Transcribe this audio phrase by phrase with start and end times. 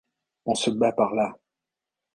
[0.47, 1.37] On se bat par-là!